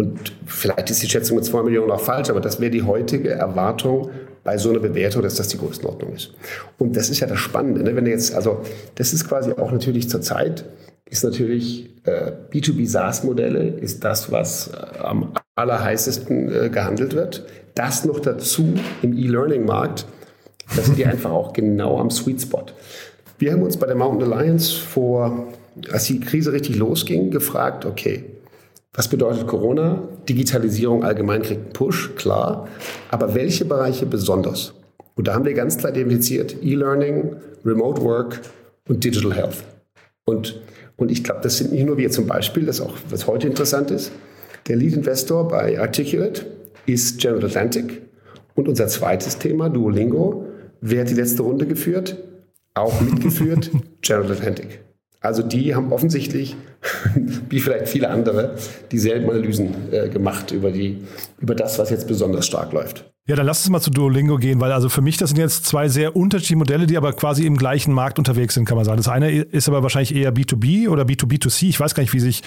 [0.00, 3.32] Und vielleicht ist die Schätzung mit 2 Millionen auch falsch, aber das wäre die heutige
[3.32, 4.08] Erwartung
[4.42, 6.32] bei so einer Bewertung, dass das die Größenordnung ist.
[6.78, 7.82] Und das ist ja das Spannende.
[7.82, 7.94] Ne?
[7.94, 8.62] Wenn jetzt, also
[8.94, 10.64] das ist quasi auch natürlich zur Zeit,
[11.04, 17.44] ist natürlich äh, B2B SaaS-Modelle, ist das, was äh, am allerheißesten äh, gehandelt wird.
[17.74, 20.06] Das noch dazu im E-Learning-Markt,
[20.74, 22.64] da sind die einfach auch genau am Sweet Spot.
[23.38, 25.52] Wir haben uns bei der Mountain Alliance vor,
[25.92, 28.24] als die Krise richtig losging, gefragt, okay,
[28.92, 30.08] was bedeutet Corona?
[30.28, 32.68] Digitalisierung allgemein kriegt einen Push, klar.
[33.10, 34.74] Aber welche Bereiche besonders?
[35.14, 38.40] Und da haben wir ganz klar definiert E-Learning, Remote Work
[38.88, 39.64] und Digital Health.
[40.24, 40.60] Und,
[40.96, 43.90] und ich glaube, das sind nicht nur wir zum Beispiel, das auch, was heute interessant
[43.90, 44.12] ist.
[44.66, 46.46] Der Lead Investor bei Articulate
[46.86, 48.02] ist General Atlantic.
[48.54, 50.46] Und unser zweites Thema, Duolingo,
[50.80, 52.16] wer hat die letzte Runde geführt?
[52.74, 53.70] Auch mitgeführt,
[54.02, 54.80] General Atlantic.
[55.20, 56.56] Also die haben offensichtlich,
[57.50, 58.56] wie vielleicht viele andere,
[58.90, 61.02] dieselben Analysen äh, gemacht über, die,
[61.38, 63.04] über das, was jetzt besonders stark läuft.
[63.26, 65.66] Ja, dann lass uns mal zu Duolingo gehen, weil also für mich das sind jetzt
[65.66, 68.96] zwei sehr unterschiedliche Modelle, die aber quasi im gleichen Markt unterwegs sind, kann man sagen.
[68.96, 71.68] Das eine ist aber wahrscheinlich eher B2B oder B2B2C.
[71.68, 72.42] Ich weiß gar nicht, wie sich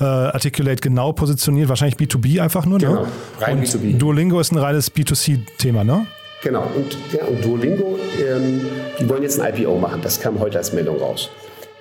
[0.00, 1.68] äh, Articulate genau positioniert.
[1.68, 2.78] Wahrscheinlich B2B einfach nur.
[2.78, 2.86] Ne?
[2.88, 3.08] Genau, ne?
[3.38, 3.96] rein und B2B.
[3.96, 6.06] Duolingo ist ein reines B2C-Thema, ne?
[6.42, 8.60] Genau, und, ja, und Duolingo, ähm,
[9.00, 10.00] die wollen jetzt ein IPO machen.
[10.02, 11.30] Das kam heute als Meldung raus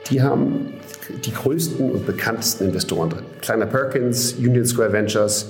[0.09, 0.73] die haben
[1.25, 3.23] die größten und bekanntesten Investoren drin.
[3.41, 5.47] Kleiner Perkins, Union Square Ventures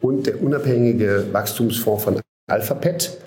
[0.00, 3.18] und der unabhängige Wachstumsfonds von Alphabet,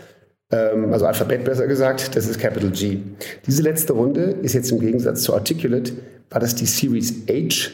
[0.51, 2.99] ähm, also Alphabet besser gesagt, das ist Capital G.
[3.45, 5.93] Diese letzte Runde ist jetzt im Gegensatz zu Articulate,
[6.29, 7.71] war das die Series H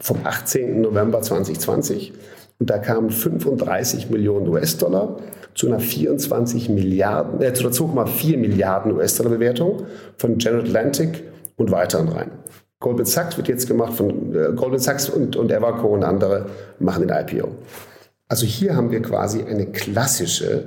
[0.00, 0.80] vom 18.
[0.80, 2.12] November 2020
[2.58, 5.18] und da kamen 35 Millionen US-Dollar
[5.54, 9.86] zu einer 24 Milliarden, äh, zu einer 2,4 Milliarden US-Dollar Bewertung
[10.16, 11.24] von General Atlantic
[11.60, 12.30] und weiteren rein.
[12.80, 16.46] Goldman Sachs wird jetzt gemacht von äh, Goldman Sachs und, und Everco und andere
[16.78, 17.48] machen den IPO.
[18.28, 20.64] Also hier haben wir quasi eine klassische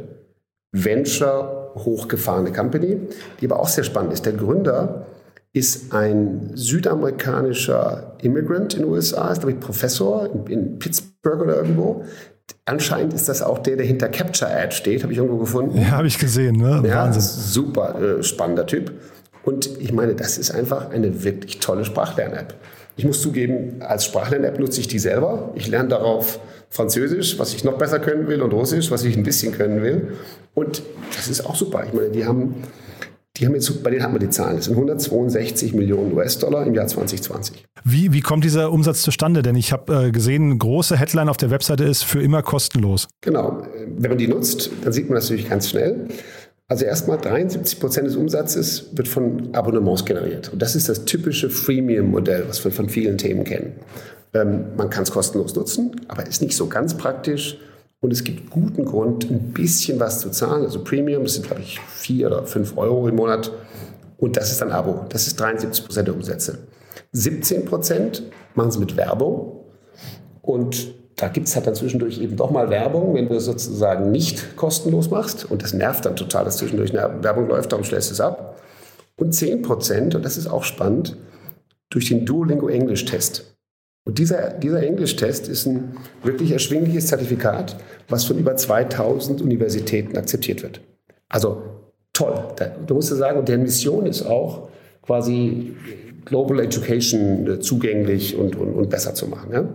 [0.71, 2.99] Venture hochgefahrene Company,
[3.41, 4.27] die aber auch sehr spannend ist.
[4.27, 5.07] Der Gründer
[5.53, 11.55] ist ein südamerikanischer Immigrant in den USA, ist glaube ich Professor in, in Pittsburgh oder
[11.55, 12.03] irgendwo.
[12.65, 15.75] Anscheinend ist das auch der, der hinter Capture Ad steht, habe ich irgendwo gefunden.
[15.77, 16.57] Ja, habe ich gesehen.
[16.57, 16.83] Ne?
[16.85, 17.21] Ja, Wahnsinn.
[17.21, 18.91] Super äh, spannender Typ.
[19.43, 22.55] Und ich meine, das ist einfach eine wirklich tolle Sprachlern-App.
[22.95, 25.51] Ich muss zugeben, als Sprachlern-App nutze ich die selber.
[25.55, 29.23] Ich lerne darauf Französisch, was ich noch besser können will, und Russisch, was ich ein
[29.23, 30.13] bisschen können will.
[30.53, 30.81] Und
[31.15, 31.83] das ist auch super.
[31.85, 32.55] Ich meine, die haben,
[33.37, 34.55] die haben jetzt, bei denen haben wir die Zahlen.
[34.55, 37.65] Das sind 162 Millionen US-Dollar im Jahr 2020.
[37.83, 39.41] Wie, wie kommt dieser Umsatz zustande?
[39.41, 43.07] Denn ich habe äh, gesehen, große Headline auf der Webseite ist für immer kostenlos.
[43.21, 43.67] Genau.
[43.87, 46.07] Wenn man die nutzt, dann sieht man das natürlich ganz schnell.
[46.73, 50.51] Also erstmal 73 Prozent des Umsatzes wird von Abonnements generiert.
[50.51, 53.73] Und das ist das typische Freemium-Modell, was wir von vielen Themen kennen.
[54.33, 57.59] Ähm, man kann es kostenlos nutzen, aber ist nicht so ganz praktisch.
[58.01, 60.63] Und es gibt guten Grund, ein bisschen was zu zahlen.
[60.63, 63.51] Also Premium, das sind, glaube ich, vier oder fünf Euro im Monat.
[64.17, 65.05] Und das ist ein Abo.
[65.09, 66.57] Das ist 73 Prozent der Umsätze.
[67.11, 68.23] 17 Prozent
[68.55, 69.59] machen sie mit Werbung.
[70.41, 74.11] Und da gibt es halt dann zwischendurch eben doch mal Werbung, wenn du es sozusagen
[74.11, 75.49] nicht kostenlos machst.
[75.49, 78.61] Und das nervt dann total, dass zwischendurch eine Werbung läuft, darum stellst du es ab.
[79.15, 81.17] Und 10 Prozent, und das ist auch spannend,
[81.89, 83.55] durch den Duolingo Englisch-Test.
[84.05, 87.77] Und dieser, dieser Englisch-Test ist ein wirklich erschwingliches Zertifikat,
[88.09, 90.81] was von über 2000 Universitäten akzeptiert wird.
[91.29, 91.61] Also
[92.11, 92.33] toll.
[92.57, 94.69] Da, du musst ja sagen, deren Mission ist auch
[95.03, 95.75] quasi
[96.25, 99.51] Global Education zugänglich und, und, und besser zu machen.
[99.53, 99.69] Ja?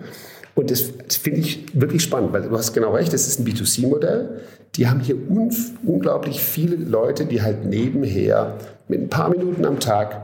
[0.55, 3.47] Und das, das finde ich wirklich spannend, weil du hast genau recht, das ist ein
[3.47, 4.41] B2C-Modell.
[4.75, 8.59] Die haben hier un unglaublich viele Leute, die halt nebenher
[8.89, 10.23] mit ein paar Minuten am Tag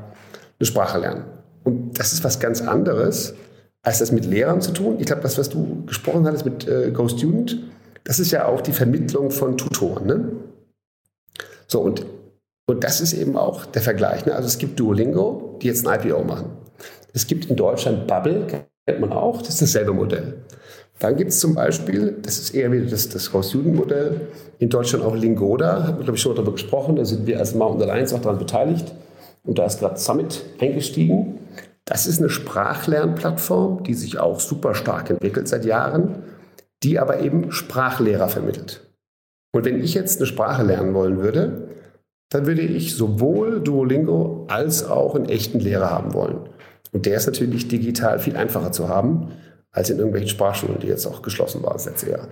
[0.59, 1.25] eine Sprache lernen.
[1.63, 3.35] Und das ist was ganz anderes,
[3.83, 4.97] als das mit Lehrern zu tun.
[4.99, 7.09] Ich glaube, das, was du gesprochen hattest mit äh, Go
[8.05, 10.07] das ist ja auch die Vermittlung von Tutoren.
[10.07, 10.33] Ne?
[11.67, 12.05] So, und,
[12.67, 14.27] und das ist eben auch der Vergleich.
[14.27, 14.35] Ne?
[14.35, 16.51] Also es gibt Duolingo, die jetzt ein IPO machen.
[17.13, 18.47] Es gibt in Deutschland Bubble,
[18.87, 20.45] kennt man auch, das ist dasselbe Modell.
[20.99, 24.21] Dann gibt es zum Beispiel, das ist eher wieder das, das Haus-Juden-Modell,
[24.59, 27.55] in Deutschland auch Lingoda, haben wir glaube ich schon darüber gesprochen, da sind wir als
[27.55, 28.95] Mountain Alliance auch daran beteiligt
[29.43, 31.41] und da ist gerade Summit eingestiegen.
[31.85, 36.23] Das ist eine Sprachlernplattform, die sich auch super stark entwickelt seit Jahren,
[36.83, 38.89] die aber eben Sprachlehrer vermittelt.
[39.53, 41.69] Und wenn ich jetzt eine Sprache lernen wollen würde,
[42.31, 46.49] dann würde ich sowohl Duolingo als auch einen echten Lehrer haben wollen.
[46.95, 49.33] Und der ist natürlich digital viel einfacher zu haben
[49.73, 52.29] als in irgendwelchen Sprarschulen, die jetzt auch geschlossen waren das letzte Jahr.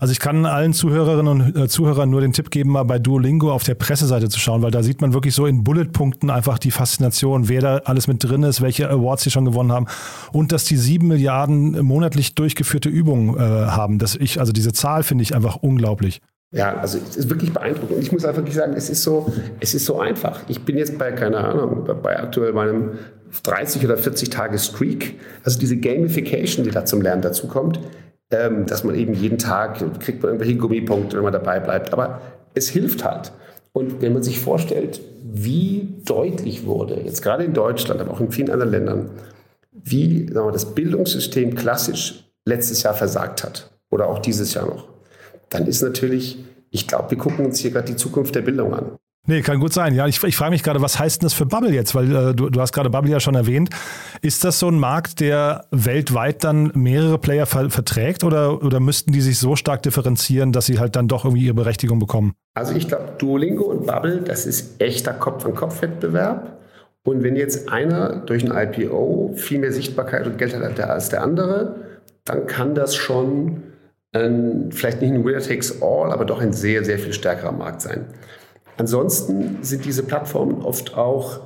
[0.00, 3.52] Also ich kann allen Zuhörerinnen und äh, Zuhörern nur den Tipp geben, mal bei Duolingo
[3.52, 6.70] auf der Presseseite zu schauen, weil da sieht man wirklich so in Bulletpunkten einfach die
[6.70, 9.86] Faszination, wer da alles mit drin ist, welche Awards sie schon gewonnen haben
[10.32, 13.98] und dass die sieben Milliarden monatlich durchgeführte Übungen äh, haben.
[13.98, 16.20] Das ich, also diese Zahl finde ich einfach unglaublich.
[16.52, 17.96] Ja, also es ist wirklich beeindruckend.
[17.96, 20.40] Und ich muss einfach wirklich sagen, es ist so, es ist so einfach.
[20.48, 22.98] Ich bin jetzt bei, keine Ahnung, bei aktuell meinem
[23.42, 25.18] 30 oder 40 Tage Streak.
[25.44, 27.80] Also diese Gamification, die da zum Lernen dazu kommt,
[28.30, 31.92] ähm, dass man eben jeden Tag kriegt man irgendwelche Gummipunkte, wenn man dabei bleibt.
[31.92, 32.20] Aber
[32.54, 33.32] es hilft halt.
[33.72, 38.32] Und wenn man sich vorstellt, wie deutlich wurde, jetzt gerade in Deutschland, aber auch in
[38.32, 39.10] vielen anderen Ländern,
[39.72, 44.88] wie wir, das Bildungssystem klassisch letztes Jahr versagt hat oder auch dieses Jahr noch,
[45.50, 48.92] dann ist natürlich, ich glaube, wir gucken uns hier gerade die Zukunft der Bildung an.
[49.26, 49.94] Nee, kann gut sein.
[49.94, 51.94] Ja, ich, ich frage mich gerade, was heißt denn das für Bubble jetzt?
[51.94, 53.70] Weil äh, du, du hast gerade Bubble ja schon erwähnt.
[54.22, 59.12] Ist das so ein Markt, der weltweit dann mehrere Player ver verträgt oder, oder müssten
[59.12, 62.32] die sich so stark differenzieren, dass sie halt dann doch irgendwie ihre Berechtigung bekommen?
[62.54, 66.58] Also ich glaube, Duolingo und Bubble, das ist echter Kopf-an-Kopf-Wettbewerb.
[67.02, 71.22] Und wenn jetzt einer durch ein IPO viel mehr Sichtbarkeit und Geld hat als der
[71.22, 71.76] andere,
[72.24, 73.62] dann kann das schon
[74.12, 77.82] ein, vielleicht nicht ein Winner takes all, aber doch ein sehr, sehr viel stärkerer Markt
[77.82, 78.06] sein.
[78.80, 81.40] Ansonsten sind diese Plattformen oft auch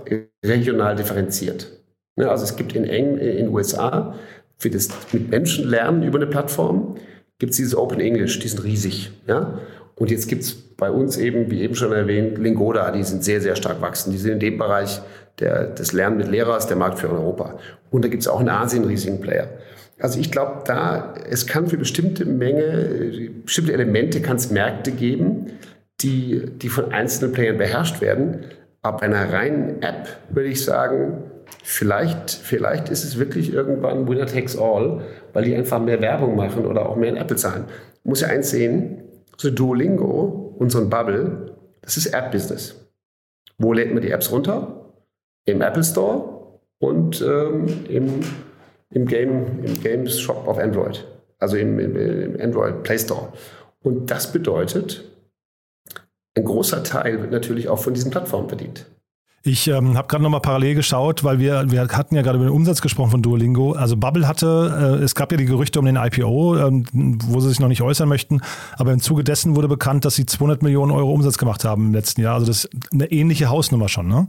[0.47, 1.83] regional differenziert.
[2.17, 4.15] Also es gibt in Eng, in den USA
[4.57, 6.95] für das mit Menschen lernen über eine Plattform,
[7.41, 9.11] gibt es dieses Open English, die sind riesig.
[9.27, 9.59] Ja?
[9.97, 13.41] Und jetzt gibt es bei uns eben, wie eben schon erwähnt, Lingoda, die sind sehr,
[13.41, 14.13] sehr stark wachsen.
[14.13, 15.01] Die sind in dem Bereich
[15.41, 17.59] der, des Lernen mit Lehrers, der Marktführer in Europa.
[17.91, 19.49] Und da gibt es auch in Asien einen riesigen Player.
[19.99, 25.51] Also ich glaube, da, es kann für bestimmte Menge, bestimmte Elemente kann es Märkte geben,
[26.01, 28.47] die, die von einzelnen Playern beherrscht werden.
[28.83, 31.31] Bei einer reinen App würde ich sagen,
[31.63, 35.03] vielleicht, vielleicht ist es wirklich irgendwann Winner takes all,
[35.33, 37.65] weil die einfach mehr Werbung machen oder auch mehr in Apple zahlen.
[38.03, 39.03] muss ja eins sehen,
[39.39, 42.81] so Duolingo und so ein Bubble, das ist App-Business.
[43.59, 44.93] Wo lädt man die Apps runter?
[45.47, 48.21] Im Apple Store und ähm, im,
[48.91, 51.07] im, Game, im Games Shop auf Android.
[51.39, 53.33] Also im, im, im Android Play Store.
[53.83, 55.05] Und das bedeutet,
[56.37, 58.87] ein großer Teil wird natürlich auch von diesen Plattformen verdient.
[59.47, 62.55] Ich ähm, habe gerade nochmal parallel geschaut, weil wir, wir hatten ja gerade über den
[62.55, 63.73] Umsatz gesprochen von Duolingo.
[63.73, 66.87] Also Bubble hatte, äh, es gab ja die Gerüchte um den IPO, ähm,
[67.27, 68.41] wo sie sich noch nicht äußern möchten,
[68.79, 71.93] aber im Zuge dessen wurde bekannt, dass sie 200 Millionen Euro Umsatz gemacht haben im
[71.93, 72.37] letzten Jahr.
[72.37, 74.29] Also das ist eine ähnliche Hausnummer schon, ne?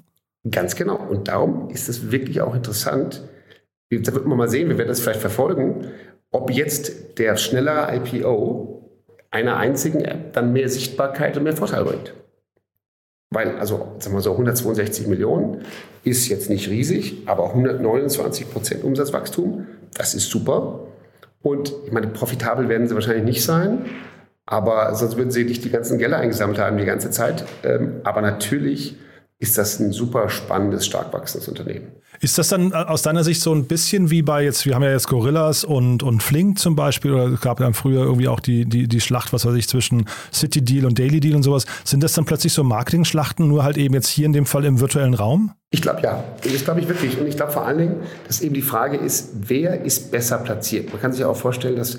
[0.52, 0.98] Ganz genau.
[0.98, 3.24] Und darum ist es wirklich auch interessant.
[3.90, 5.88] Da wird man mal sehen, wir werden das vielleicht verfolgen,
[6.32, 8.75] ob jetzt der schnellere IPO
[9.36, 12.14] einer einzigen App dann mehr Sichtbarkeit und mehr Vorteil bringt.
[13.30, 15.66] Weil, also sagen wir so, 162 Millionen
[16.04, 20.88] ist jetzt nicht riesig, aber auch 129 Prozent Umsatzwachstum, das ist super.
[21.42, 23.86] Und ich meine, profitabel werden sie wahrscheinlich nicht sein,
[24.46, 27.46] aber sonst würden sie nicht die ganzen Gelder eingesammelt haben die ganze Zeit.
[27.64, 28.98] Ähm, aber natürlich
[29.38, 31.92] ist das ein super spannendes, stark wachsendes Unternehmen.
[32.20, 34.84] Ist das dann äh, aus deiner Sicht so ein bisschen wie bei jetzt, wir haben
[34.84, 38.40] ja jetzt Gorillas und, und Flink zum Beispiel, oder es gab dann früher irgendwie auch
[38.40, 41.66] die, die, die Schlacht, was weiß ich, zwischen City Deal und Daily Deal und sowas.
[41.84, 44.80] Sind das dann plötzlich so Marketing-Schlachten, nur halt eben jetzt hier in dem Fall im
[44.80, 45.52] virtuellen Raum?
[45.72, 46.24] Ich glaube ja.
[46.42, 47.20] Das glaube ich wirklich.
[47.20, 47.96] Und ich glaube vor allen Dingen,
[48.28, 50.92] dass eben die Frage ist, wer ist besser platziert?
[50.92, 51.98] Man kann sich auch vorstellen, dass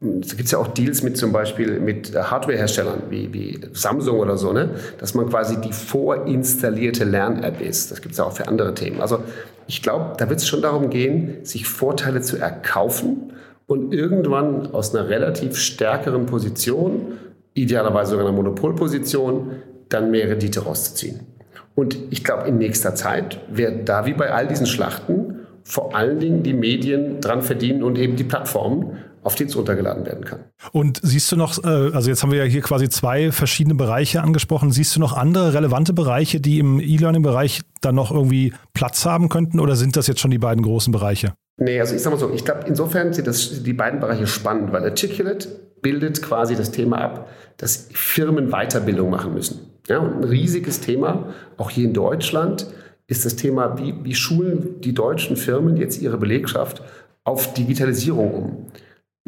[0.00, 4.52] es gibt ja auch Deals mit zum Beispiel mit Hardware-Herstellern wie, wie Samsung oder so,
[4.52, 4.70] ne?
[4.98, 7.90] dass man quasi die vorinstallierte Lern-App ist.
[7.90, 9.00] Das gibt es ja auch für andere Themen.
[9.00, 9.24] Also
[9.66, 13.32] ich glaube, da wird es schon darum gehen, sich Vorteile zu erkaufen
[13.66, 17.14] und irgendwann aus einer relativ stärkeren Position,
[17.54, 19.50] idealerweise sogar einer Monopolposition,
[19.88, 21.20] dann mehr Rendite rauszuziehen.
[21.74, 26.18] Und ich glaube, in nächster Zeit werden da wie bei all diesen Schlachten vor allen
[26.18, 30.40] Dingen die Medien dran verdienen und eben die Plattformen, auf die es runtergeladen werden kann.
[30.72, 34.22] Und siehst du noch, äh, also jetzt haben wir ja hier quasi zwei verschiedene Bereiche
[34.22, 39.28] angesprochen, siehst du noch andere relevante Bereiche, die im E-Learning-Bereich dann noch irgendwie Platz haben
[39.28, 41.34] könnten oder sind das jetzt schon die beiden großen Bereiche?
[41.58, 44.72] Nee, also ich sag mal so, ich glaube, insofern sind das die beiden Bereiche spannend,
[44.72, 45.48] weil Articulate
[45.82, 49.72] bildet quasi das Thema ab, dass Firmen Weiterbildung machen müssen.
[49.88, 52.66] Ja, und ein riesiges Thema, auch hier in Deutschland,
[53.06, 56.82] ist das Thema, wie, wie schulen die deutschen Firmen jetzt ihre Belegschaft
[57.24, 58.66] auf Digitalisierung um?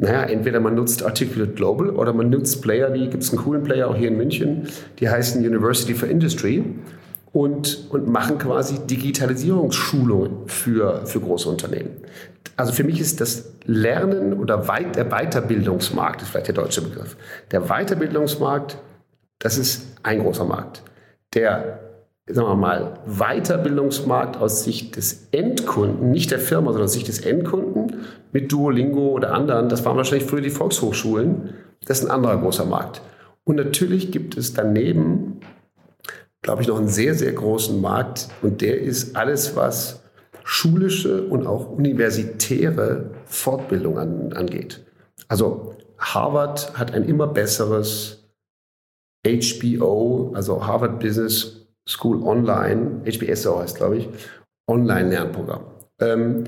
[0.01, 3.63] Naja, entweder man nutzt Articulate Global oder man nutzt Player, wie gibt es einen coolen
[3.63, 4.67] Player auch hier in München,
[4.99, 6.65] die heißen University for Industry
[7.33, 11.91] und, und machen quasi Digitalisierungsschulungen für, für große Unternehmen.
[12.57, 17.19] Also für mich ist das Lernen oder Weit der Weiterbildungsmarkt, ist vielleicht der deutsche Begriff.
[17.51, 18.79] Der Weiterbildungsmarkt,
[19.39, 20.83] das ist ein großer Markt.
[21.35, 21.90] Der
[22.33, 27.21] sagen wir mal, Weiterbildungsmarkt aus Sicht des Endkunden, nicht der Firma, sondern aus Sicht des
[27.21, 27.97] Endkunden
[28.33, 32.65] mit Duolingo oder anderen, das waren wahrscheinlich früher die Volkshochschulen, das ist ein anderer großer
[32.65, 33.03] Markt.
[33.45, 35.41] Und natürlich gibt es daneben,
[36.43, 40.03] glaube ich, noch einen sehr, sehr großen Markt und der ist alles, was
[40.45, 44.85] schulische und auch universitäre Fortbildung an, angeht.
[45.29, 48.21] Also Harvard hat ein immer besseres
[49.25, 54.09] HBO, also Harvard Business School Online, HBSO heißt, glaube ich,
[54.69, 55.63] Online-Lernprogramm.
[56.01, 56.45] Ähm,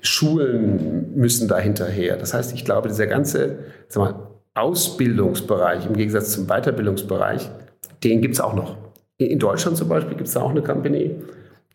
[0.00, 2.16] Schulen müssen da hinterher.
[2.16, 3.58] Das heißt, ich glaube, dieser ganze
[3.94, 4.14] mal,
[4.54, 7.50] Ausbildungsbereich im Gegensatz zum Weiterbildungsbereich,
[8.04, 8.76] den gibt es auch noch.
[9.16, 11.16] In Deutschland zum Beispiel gibt es da auch eine Company,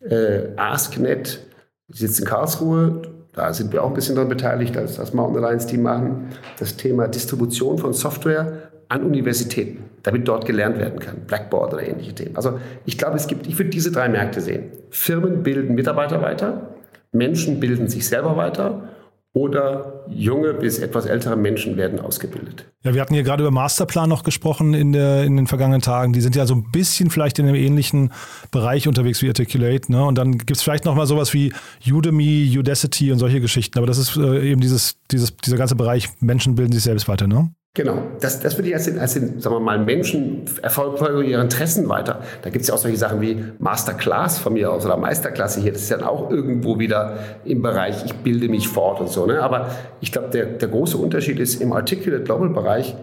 [0.02, 1.40] äh, AskNet,
[1.88, 3.02] die sitzt in Karlsruhe.
[3.34, 6.30] Da sind wir auch ein bisschen daran beteiligt, als das Mountain Alliance Team machen.
[6.58, 11.22] Das Thema Distribution von Software an Universitäten, damit dort gelernt werden kann.
[11.28, 12.36] Blackboard oder ähnliche Themen.
[12.36, 14.72] Also ich glaube, es gibt, ich würde diese drei Märkte sehen.
[14.90, 16.76] Firmen bilden Mitarbeiter weiter,
[17.12, 18.90] Menschen bilden sich selber weiter
[19.32, 22.66] oder junge bis etwas ältere Menschen werden ausgebildet.
[22.84, 26.14] Ja, wir hatten hier gerade über Masterplan noch gesprochen in, der, in den vergangenen Tagen.
[26.14, 28.12] Die sind ja so ein bisschen vielleicht in einem ähnlichen
[28.50, 29.92] Bereich unterwegs wie Articulate.
[29.92, 30.04] Ne?
[30.04, 31.54] Und dann gibt es vielleicht noch mal sowas wie
[31.88, 33.78] Udemy, Udacity und solche Geschichten.
[33.78, 37.28] Aber das ist äh, eben dieses, dieses, dieser ganze Bereich, Menschen bilden sich selbst weiter.
[37.28, 37.52] Ne?
[37.76, 41.42] Genau, das, das würde ich als den, als den, sagen wir mal, Menschen erfolgen ihre
[41.42, 42.24] Interessen weiter.
[42.42, 45.72] Da gibt es ja auch solche Sachen wie Masterclass von mir aus oder Meisterklasse hier.
[45.72, 49.28] Das ist ja auch irgendwo wieder im Bereich, ich bilde mich fort und so.
[49.28, 49.42] Ne?
[49.42, 49.70] Aber
[50.02, 52.96] ich glaube, der, der große Unterschied ist im Articulate Global Bereich,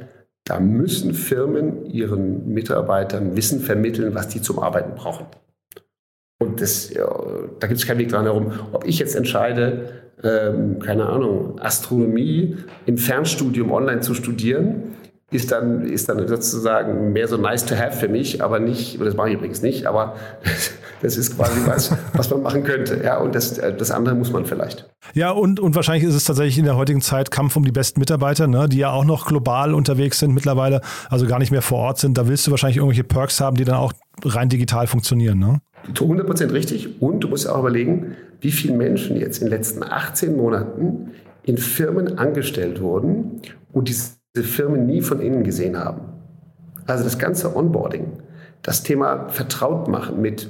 [0.44, 5.26] da müssen Firmen ihren Mitarbeitern Wissen vermitteln, was die zum Arbeiten brauchen.
[6.38, 7.06] Und das, ja,
[7.60, 8.52] da gibt es keinen Weg dran herum.
[8.72, 14.94] Ob ich jetzt entscheide, ähm, keine Ahnung, Astronomie im Fernstudium online zu studieren,
[15.30, 19.16] ist dann, ist dann sozusagen mehr so nice to have für mich, aber nicht, das
[19.16, 20.14] mache ich übrigens nicht, aber
[21.02, 23.02] das ist quasi was, was man machen könnte.
[23.02, 24.88] Ja, und das, das andere muss man vielleicht.
[25.14, 27.98] Ja, und, und wahrscheinlich ist es tatsächlich in der heutigen Zeit Kampf um die besten
[27.98, 31.78] Mitarbeiter, ne, die ja auch noch global unterwegs sind mittlerweile, also gar nicht mehr vor
[31.78, 32.16] Ort sind.
[32.16, 33.92] Da willst du wahrscheinlich irgendwelche Perks haben, die dann auch
[34.24, 35.40] rein digital funktionieren.
[35.40, 35.60] Ne?
[35.94, 37.00] 100% richtig.
[37.00, 41.12] Und du musst auch überlegen, wie viele Menschen jetzt in den letzten 18 Monaten
[41.44, 43.40] in Firmen angestellt wurden
[43.72, 46.00] und diese Firmen nie von innen gesehen haben.
[46.86, 48.12] Also das ganze Onboarding,
[48.62, 50.48] das Thema vertraut machen mit,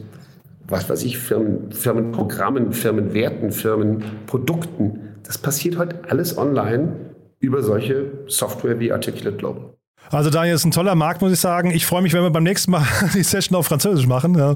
[0.68, 6.92] was weiß ich, Firmen, Firmenprogrammen, Firmenwerten, Firmenprodukten, das passiert heute alles online
[7.40, 9.74] über solche Software wie Articulate Global.
[10.10, 11.70] Also Daniel ist ein toller Markt, muss ich sagen.
[11.70, 12.82] Ich freue mich, wenn wir beim nächsten Mal
[13.14, 14.36] die Session auf Französisch machen.
[14.36, 14.54] Ja.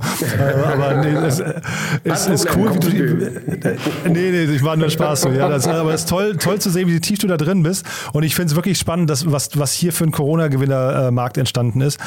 [0.73, 1.41] Aber nee, es
[2.05, 2.75] ist, ist cool.
[2.75, 3.31] Wie du,
[4.09, 5.25] nee, nee, ich war nur Spaß.
[5.25, 7.85] Ja, das, aber es ist toll, toll zu sehen, wie tief du da drin bist.
[8.13, 11.99] Und ich finde es wirklich spannend, dass, was, was hier für ein Corona-Gewinnermarkt entstanden ist.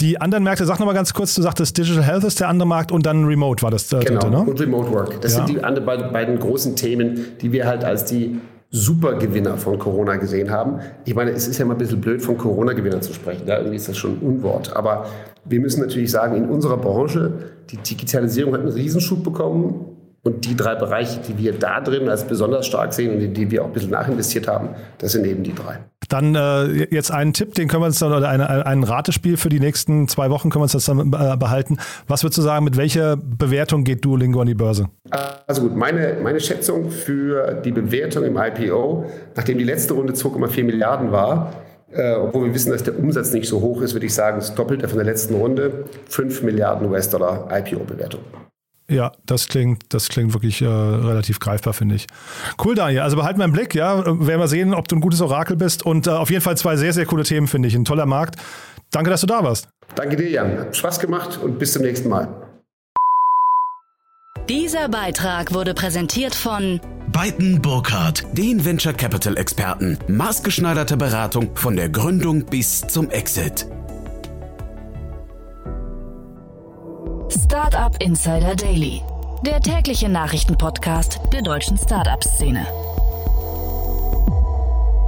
[0.00, 2.92] Die anderen Märkte, sag nochmal ganz kurz, du sagtest Digital Health ist der andere Markt
[2.92, 4.42] und dann Remote war das der genau, dritte, ne?
[4.42, 5.20] und Remote Work.
[5.20, 5.46] Das ja.
[5.46, 10.80] sind die beiden großen Themen, die wir halt als die Supergewinner von Corona gesehen haben.
[11.06, 13.46] Ich meine, es ist ja mal ein bisschen blöd, von Corona-Gewinnern zu sprechen.
[13.46, 14.76] Da irgendwie ist das schon ein Unwort.
[14.76, 15.06] Aber
[15.44, 17.32] wir müssen natürlich sagen, in unserer Branche,
[17.70, 19.94] die Digitalisierung hat einen Riesenschub bekommen.
[20.22, 23.50] Und die drei Bereiche, die wir da drin als besonders stark sehen und in die
[23.50, 25.78] wir auch ein bisschen nachinvestiert haben, das sind eben die drei.
[26.08, 29.48] Dann äh, jetzt einen Tipp, den können wir uns dann, oder eine, ein Ratespiel für
[29.48, 31.78] die nächsten zwei Wochen können wir uns das dann äh, behalten.
[32.06, 34.88] Was würdest du sagen, mit welcher Bewertung geht Duolingo an die Börse?
[35.46, 40.64] Also gut, meine, meine Schätzung für die Bewertung im IPO, nachdem die letzte Runde 2,4
[40.64, 41.52] Milliarden war,
[41.92, 44.54] äh, obwohl wir wissen, dass der Umsatz nicht so hoch ist, würde ich sagen, das
[44.54, 48.20] Doppelte von der letzten Runde, 5 Milliarden US-Dollar IPO-Bewertung.
[48.90, 52.06] Ja, das klingt, das klingt wirklich äh, relativ greifbar, finde ich.
[52.62, 53.00] Cool, Daniel.
[53.00, 54.04] Also behalten wir im Blick, ja.
[54.04, 55.84] Werden wir sehen, ob du ein gutes Orakel bist.
[55.84, 57.74] Und äh, auf jeden Fall zwei sehr, sehr coole Themen, finde ich.
[57.74, 58.36] Ein toller Markt.
[58.90, 59.68] Danke, dass du da warst.
[59.94, 60.58] Danke dir, Jan.
[60.58, 62.28] Hat Spaß gemacht und bis zum nächsten Mal.
[64.48, 66.80] Dieser Beitrag wurde präsentiert von
[67.12, 69.98] Beiten Burkhardt, den Venture Capital Experten.
[70.08, 73.66] Maßgeschneiderte Beratung von der Gründung bis zum Exit.
[77.88, 79.02] Startup Insider Daily,
[79.46, 82.66] der tägliche Nachrichtenpodcast der deutschen Startup-Szene.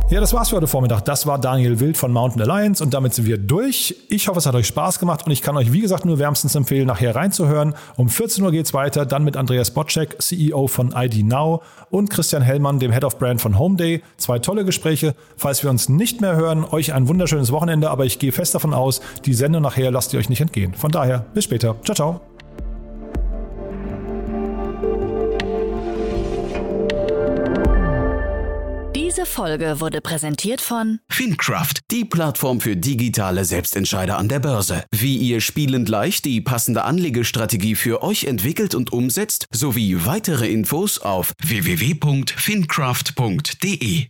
[0.08, 1.04] Ja, das war's für heute Vormittag.
[1.04, 3.96] Das war Daniel Wild von Mountain Alliance und damit sind wir durch.
[4.08, 6.54] Ich hoffe, es hat euch Spaß gemacht und ich kann euch, wie gesagt, nur wärmstens
[6.54, 7.74] empfehlen, nachher reinzuhören.
[7.96, 12.42] Um 14 Uhr geht's weiter, dann mit Andreas Botczek, CEO von ID Now und Christian
[12.42, 14.02] Hellmann, dem Head of Brand von Homeday.
[14.16, 15.14] Zwei tolle Gespräche.
[15.36, 18.72] Falls wir uns nicht mehr hören, euch ein wunderschönes Wochenende, aber ich gehe fest davon
[18.72, 20.72] aus, die Sendung nachher lasst ihr euch nicht entgehen.
[20.72, 21.76] Von daher, bis später.
[21.84, 22.29] Ciao, ciao.
[29.20, 34.84] Diese Folge wurde präsentiert von Fincraft, die Plattform für digitale Selbstentscheider an der Börse.
[34.92, 41.00] Wie ihr spielend leicht die passende Anlegestrategie für euch entwickelt und umsetzt, sowie weitere Infos
[41.00, 44.06] auf www.fincraft.de.